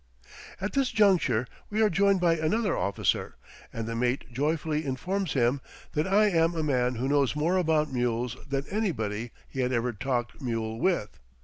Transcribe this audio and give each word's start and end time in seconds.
At 0.59 0.73
this 0.73 0.89
juncture 0.89 1.45
we 1.69 1.79
are 1.83 1.87
joined 1.91 2.21
by 2.21 2.33
another 2.35 2.75
officer, 2.75 3.35
and 3.71 3.85
the 3.85 3.95
mate 3.95 4.25
joyfully 4.33 4.83
informs 4.83 5.33
him 5.33 5.61
that 5.91 6.07
I 6.07 6.27
am 6.27 6.55
a 6.55 6.63
man 6.63 6.95
who 6.95 7.07
knows 7.07 7.35
more 7.35 7.57
about 7.57 7.93
mules 7.93 8.35
than 8.49 8.65
anybody 8.71 9.29
he 9.47 9.59
had 9.59 9.71
ever 9.71 9.93
talked 9.93 10.41
mule 10.41 10.79
with. 10.79 11.19